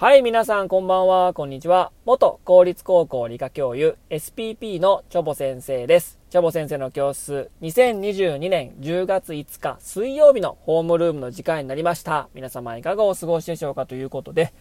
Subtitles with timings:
[0.00, 1.90] はい、皆さんこんばんは、こんにちは。
[2.04, 6.20] 元公立高校理科教諭 SPP のチョボ先生です。
[6.30, 12.28] チョボ先生の教室、2022年10月5日水曜日のホームルームの時間になりました。
[12.32, 14.52] 皆様いかがお過ごしでしょうかということで、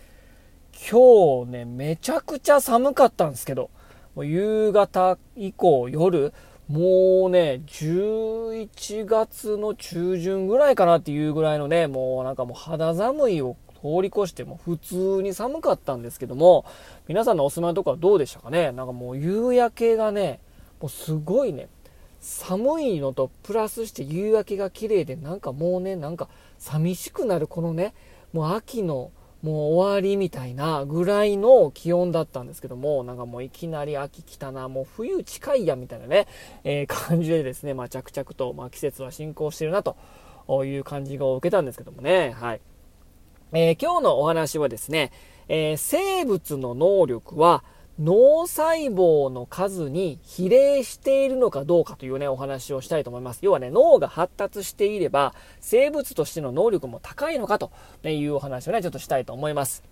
[0.91, 3.69] 今日ね、めちゃくちゃ寒かったんですけど、
[4.15, 6.33] もう夕方以降夜、
[6.67, 16.65] もうね、11月の中旬ぐらいかなっていうぐらいのね、もうなんかもう肌寒いを通り越しても普通に寒かったんですけども、
[17.07, 18.71] 皆さんのお住まいのとこはどうでしたかね？
[18.71, 20.39] なんかもう夕焼けがね、
[20.81, 21.69] もうすごいね、
[22.19, 27.93] 寒いのとプラスして夕焼けが綺麗で、なんかもうね、なんか寂しくなるこのね、
[28.33, 29.11] もう秋の
[29.43, 36.27] もう終わりみたいなぐらいの気温だったんですけども、なんかもういきなり秋来たな、もう冬近いやみたいなね、
[36.63, 39.95] えー、感じでですね、まあ着々と、まあ、季節は進行してるなと
[40.65, 42.61] いう感じを受けたんですけどもね、はい。
[43.53, 45.11] えー、今日のお話はですね、
[45.47, 47.63] えー、生物の能力は
[47.97, 53.39] 脳細胞の数に比例しているのかどうかというね、お話をしたいと思います。
[53.41, 57.71] 要はね、脳が発達していれば、生物としての能力も高いのかと
[58.03, 59.83] いうお話をね、ちょっとしたいと思います。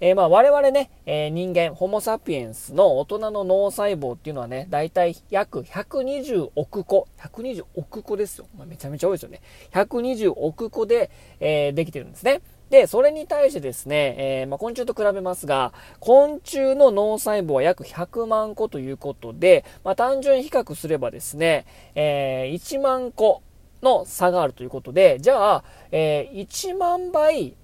[0.00, 8.46] えー、まあ我々ね、えー、人間、ホモサピエンスの大人の脳細胞っていうのはね、だいたい約120億個、120億個ですよ。
[8.58, 9.40] まあ、めちゃめちゃ多いですよね。
[9.72, 12.40] 120億個で、えー、できてるんですね。
[12.72, 23.42] で、それに対してですね、えー、まあ、昆虫と比べますが、昆虫の脳細胞は約100万個ということで、まあ、単純比較すればですね、えー、1万個
[23.82, 27.54] の差があるということで、じゃあ、えー、1万倍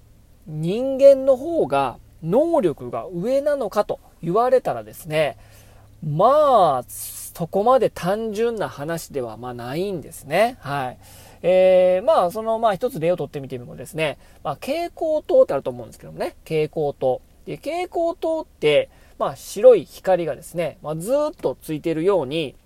[0.45, 5.37] 人間の方が能力が上なのかと言われたらですね、
[6.07, 6.83] まあ、
[7.39, 10.57] そこまで単純な話ではまあないんですね。
[10.59, 10.97] はい。
[11.41, 17.21] えー、まあ、その、まあ、一つ例をとってみてもですね、まあ、蛍光灯ってあると思うんですけどもね、蛍光灯。
[17.45, 22.57] で、蛍光灯って、まあ、白い光がですね、まあ、ずっとついてるように、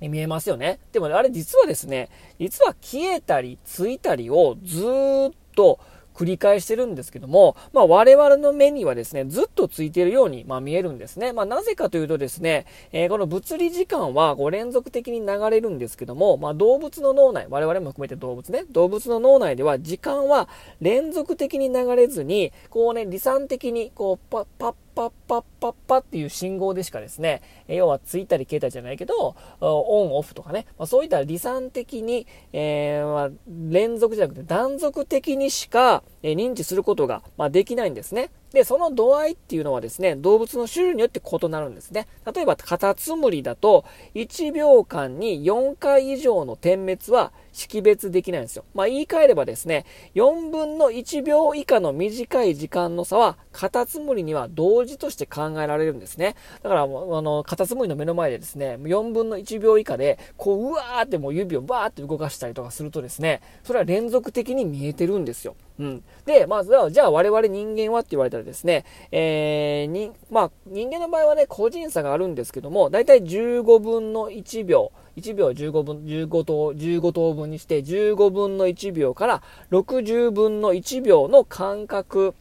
[0.00, 0.80] 見えますよね。
[0.92, 2.08] でも、ね、あれ実はですね、
[2.38, 5.78] 実は消えたりついたりをずっと
[6.14, 11.32] 繰り返してるんですけども、まあ、我々の目にはですね、ずっとついているように、まあ、見えるんですね。
[11.32, 20.48] まあ、なぜかというとですね、えー、この物理時間はこう連続的に流れるんですけども、まあ、動物の脳内、我々も含めて動物ね、動物の脳内では時間は
[20.80, 33.30] 連続的に流れずに、こうね、理算的に、こう、パッパッパッパッパッパっていう信号でしかですね、要はついたり消えたりじゃないけど、オンオフとかね、まあ、そういった理算的に、えー、まあ、
[33.68, 38.30] 連続じゃなくて断続的にしか、認知することが、ま、できないんですね。
[38.54, 42.06] で、その度合いっていうのはですね、動物の種類によって異なるんですね。
[42.32, 43.84] 例えば、カタツムリだと、
[44.14, 48.64] 1秒間に4回以上の点滅は識別できないんですよ。
[48.72, 56.36] まあ、言い換えればですね、4分の1秒以下の短い時間の差は、カタツムリには同時として考えられるんですね。
[56.62, 65.56] だから、あの、カタツムリの目の前でですね、4分の1秒以下で、こう、うわーってもう指をバーって動かしたりとかするとですね、それは連続的に見えてるんですよ。
[65.78, 66.04] うん。
[66.24, 79.42] で、まずは、じゃあ我々人間はって言われたらですね、えー、に、まあ、人間の場合はね、個人差があるんですけども、だいたい15分の1秒、1秒15分、15等、15等分にして、15分の1秒から
[79.72, 82.34] 60分の1秒の間隔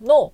[0.00, 0.32] の、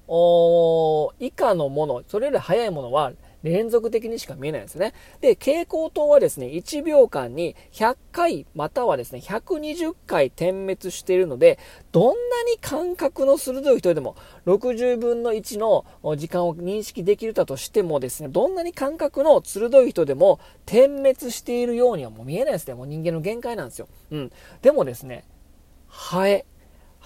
[1.18, 3.12] 以下のもの、それより速いものは
[3.46, 4.92] 連続的にしか見えないですね。
[5.20, 11.58] で、蛍光灯はですね、1秒間に100回またはですね、120回点滅しているので、
[11.92, 12.12] どんな
[12.44, 15.84] に感覚の鋭い人でも、60分の1の
[16.16, 22.74] 時間を認識できるだとしてもですね、どんなに感覚の鋭い人でも、点滅しているようにはもう見えないですね。
[22.74, 23.86] もう人間の限界なんですよ。
[24.10, 24.32] うん。
[24.62, 25.24] でもですね、
[25.86, 26.44] ハエ。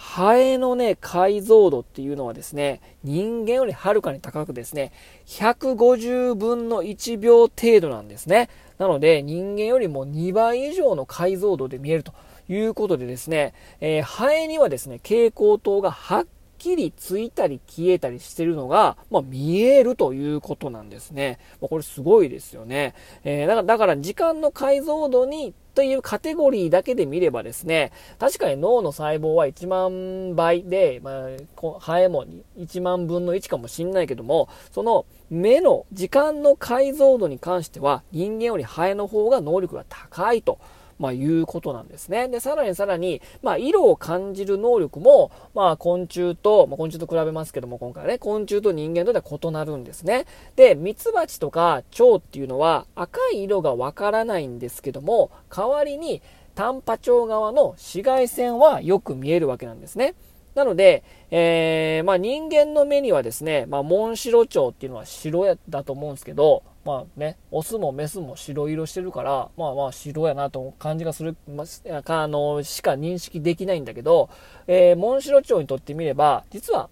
[0.02, 4.92] ハエのね、解像度っていうのはですね、人間よりはるかに高くですね、
[5.26, 8.48] 150分の1秒程度なんですね。
[8.78, 12.14] なので、人間よりも2倍以上の解像度で見えると
[12.48, 13.52] いうことでですね、
[13.82, 16.26] えー、ハエにはですね、蛍光灯がはっ
[16.56, 21.38] きりついたり消えたりしてるのが、まあ、見えるということなんですね。
[21.60, 22.94] まあ、これすごいですよね。
[23.22, 32.24] えー、だから、だから時間の解像度にというカテゴリーだけで見ればですね、確かに脳の細胞は1万倍で、まあ、ハエも
[32.58, 40.58] 1万分の1かもしんないけども、その目の時間の解像度に関しては人間よりハエの方が能力が高いと。
[41.00, 42.28] まあ、いうことなんですね。
[42.28, 50.26] で、さらにさらに、まあ、色を感じる能力も、まあ、昆虫と、まあ、昆虫と比べますけども、今回ね、昆虫と人間とでは異なるんですね。
[50.56, 56.20] で、ミツバチとか蝶っていうのは赤い色がわからないんですけども、代わりに、
[56.54, 60.14] 短波町側の紫外線はよく見えるわけなんですね。
[60.54, 74.30] なので、えー、まあ、人間の目にはですね、まあ、モンシロチョウっていうのは白だと思うんですけど、まあね、オスもメスも白色してるから、まあまあ白やなと感じがする、まあ、あの、しか認識できないんだけど、
[74.66, 76.88] えー、モンシロチョウにとってみれば、実は、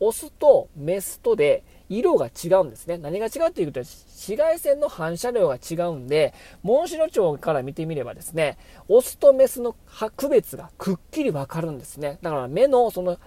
[0.00, 2.96] オスとメスとで色が違うんですね。
[2.96, 6.32] 何が違うっていうと、紫外線の反射量が違うんで、
[6.62, 8.56] モンシロチョウから見てみればですね、
[8.88, 9.76] オスとメスの
[10.16, 12.18] 区別がくっきりわかるんですね。
[12.22, 13.18] だから目のその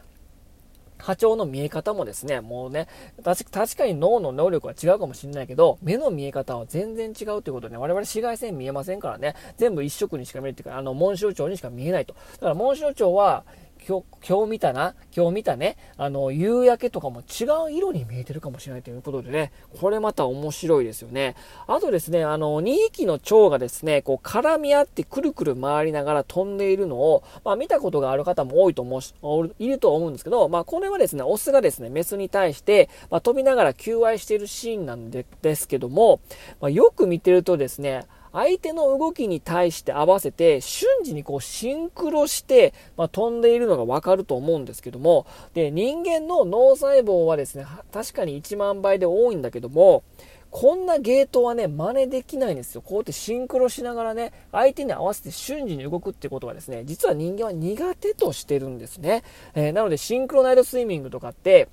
[1.04, 2.88] 波長の見え方もですね、もうね、
[3.24, 12.14] 確かに脳の能力は違うかもしれないけど、目の見え方は全然違うということで、ね、我々紫外線見えませんからね、全部一色にしか見えるっていうか、あの、モンシロチョウにしか見えないと。
[12.14, 13.44] だから、紋章長は、
[13.86, 21.36] 今日、今日見たな、今日見たね、あの、夕焼けとかも違う色に見えてるかもしれないということでね、これまた面白いですよね。
[21.68, 36.22] あとですね、あの、2匹の蝶がですね、こう絡み合ってくるくる回りながら飛んでいるのを、まあ見たことがある方も多いと思う、いると思うんですけど、まあこれはですね、オスがですね、メスに対して、まあ、飛びながら求愛しているシーンなんでですけども、
[36.62, 50.04] まあ、よく見てるとですね、相手の動きに対して合わせて瞬時にこうシンクロして、まあ、飛んでいるのがわかると思うんですけども、で、人間の脳細胞はですね、確かに1万倍で多いんだけども、
[50.50, 52.82] こんなゲートはね、真似できないんですよ。
[52.82, 59.24] こうやってシンクロしながらね、相手に合わせて瞬時に動くってことはですね、実は人間は苦手としてるんですね。
[59.56, 61.70] えー、なので、シンクロナイトスイミングとかって、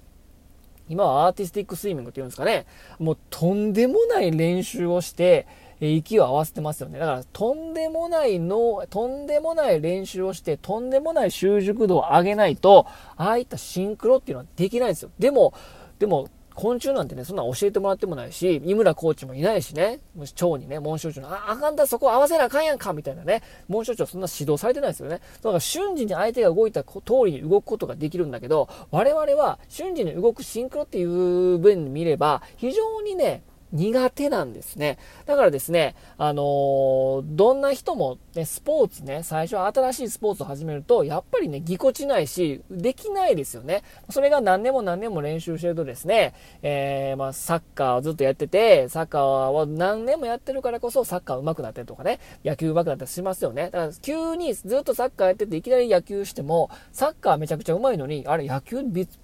[0.88, 2.64] 今はアーティスティックスイミングって言うんですかね。
[2.98, 5.46] もうとんでもない練習をして、
[5.81, 6.99] 息を合わせてますよね。
[6.99, 12.87] だから、とんでもないの、とんでもない練習をして、とんでもない習熟度を上げないと、
[13.17, 15.11] ああいったシンクロっていうのはできないんですよ。
[15.19, 15.55] でも、
[15.99, 20.00] でも、昆虫なんてね、そんな教えてもらってもないし、井村コーチもいないしね、
[20.35, 25.21] 蝶にね、紋章長の、あ、あかんだ、そこ合わせなあかんやんか、みたいなね、紋章長そんな指導されてないですよね。
[25.43, 34.99] だから瞬時に相手が動いた通りに動くことができるんだけど、我々は瞬時に動くシンクロっていう分に見れば、非常にね、苦手なんですね。
[35.26, 43.82] だからですね、あのー、どんな人もね、スポーツね、最初は新しいスポーツを始めると、やっぱりね、ぎこちないし、できないですよね。
[44.11, 53.70] それが何年も何年も練習してるとですね、えー、まあ、サッカーをずっとやってて、サッカーを何年もやってるからこそ、サッカー上手くなったりとかね、野球上手くなったりしますよね。
[53.70, 58.78] だから、急にずっとサッカーやってて、いきなり野球しても、サッカーめちゃくちゃ上手いのに、あれ、野球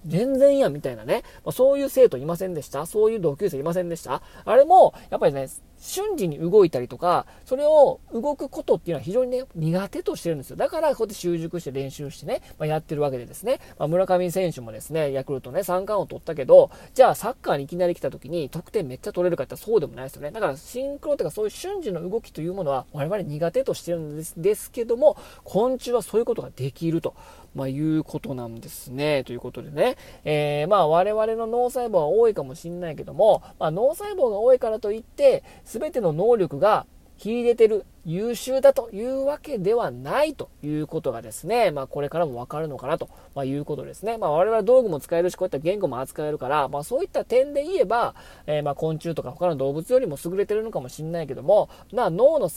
[0.06, 5.48] 全然や、みたいなね、まあ、そういう生徒いませんでしたそういう同級生いませんでしたあれも、やっぱりね、
[5.78, 10.56] 瞬時に動いたりとか、それを動くことっていうのは非常にね、苦手としてるんですよ。
[10.56, 20.30] だから、こうやって習熟して練習してね、まあ、やってるわけでですね、まあ、村上選手もですね、ヤクルトね、三冠を取ったけど、じゃあサッカーにいきなり来た時に得点めっちゃ取れるかってそうでもないですよね。
[20.30, 27.14] だから、シンクロとかそういう瞬時の動きというものは我々苦手としてるんですですけども、昆虫はそういうことができると。
[27.56, 29.24] まあ、いうことなんですね。
[29.24, 36.86] ということでね、えー、まあ、我々の脳細胞は多いかもしれないけども、まあ、脳細胞が多いからといって、全ての能力が
[37.18, 44.18] 秀でてる、優秀だというわけではないということがですね、まあこれからもわかるのかなと、ま、いうことですね。
[44.18, 48.14] まあ我々道具も使えるし、こういった言語も扱えるから、まあそういった点で言えば、
[48.46, 52.48] えー、ま昆虫とか他の動物よりも優れてるのかもしれないけども、まあ脳の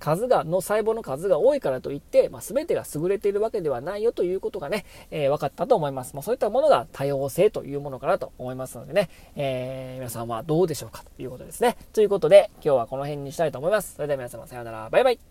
[0.00, 6.14] 数が、の細胞の数が多いからといって、まあ、全てが優れているわけではないよということがね、えー、分かったと思います。
[6.14, 11.76] まあ、そういったものが多様性というものかなと思いますのでね、えー、皆さんはどうでしょうかということですね。
[11.92, 13.94] ということで、今日はこの辺にしたいと思います。
[13.94, 15.29] それでは皆様さようなら、バイバイ。